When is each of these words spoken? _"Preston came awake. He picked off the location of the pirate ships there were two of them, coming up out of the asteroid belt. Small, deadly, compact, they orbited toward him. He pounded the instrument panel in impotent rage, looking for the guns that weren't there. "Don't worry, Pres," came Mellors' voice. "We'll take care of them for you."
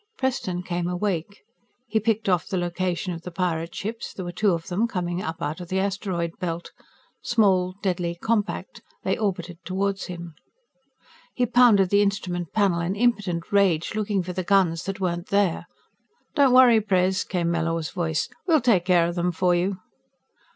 _"Preston 0.17 0.63
came 0.63 0.87
awake. 0.87 1.43
He 1.87 1.99
picked 1.99 2.27
off 2.27 2.47
the 2.47 2.57
location 2.57 3.13
of 3.13 3.21
the 3.21 3.29
pirate 3.29 3.75
ships 3.75 4.13
there 4.13 4.25
were 4.25 4.31
two 4.31 4.53
of 4.53 4.65
them, 4.65 4.87
coming 4.87 5.21
up 5.21 5.43
out 5.43 5.61
of 5.61 5.67
the 5.67 5.77
asteroid 5.79 6.31
belt. 6.39 6.71
Small, 7.21 7.75
deadly, 7.83 8.15
compact, 8.19 8.81
they 9.03 9.15
orbited 9.15 9.59
toward 9.63 10.01
him. 10.01 10.33
He 11.35 11.45
pounded 11.45 11.91
the 11.91 12.01
instrument 12.01 12.51
panel 12.51 12.81
in 12.81 12.95
impotent 12.95 13.51
rage, 13.51 13.93
looking 13.93 14.23
for 14.23 14.33
the 14.33 14.41
guns 14.43 14.85
that 14.85 14.99
weren't 14.99 15.27
there. 15.27 15.67
"Don't 16.33 16.51
worry, 16.51 16.81
Pres," 16.81 17.23
came 17.23 17.49
Mellors' 17.51 17.91
voice. 17.91 18.27
"We'll 18.47 18.59
take 18.61 18.85
care 18.85 19.05
of 19.05 19.13
them 19.13 19.31
for 19.31 19.53
you." 19.53 19.77